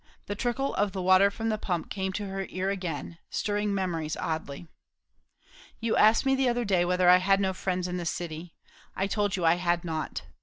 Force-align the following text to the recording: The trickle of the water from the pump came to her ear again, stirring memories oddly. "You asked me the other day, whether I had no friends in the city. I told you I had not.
The 0.25 0.33
trickle 0.33 0.73
of 0.73 0.93
the 0.93 1.01
water 1.03 1.29
from 1.29 1.49
the 1.49 1.59
pump 1.59 1.91
came 1.91 2.11
to 2.13 2.25
her 2.25 2.47
ear 2.49 2.71
again, 2.71 3.19
stirring 3.29 3.71
memories 3.71 4.17
oddly. 4.17 4.65
"You 5.79 5.95
asked 5.95 6.25
me 6.25 6.33
the 6.33 6.49
other 6.49 6.65
day, 6.65 6.83
whether 6.83 7.07
I 7.07 7.17
had 7.17 7.39
no 7.39 7.53
friends 7.53 7.87
in 7.87 7.97
the 7.97 8.05
city. 8.07 8.55
I 8.95 9.05
told 9.05 9.35
you 9.35 9.45
I 9.45 9.57
had 9.57 9.85
not. 9.85 10.23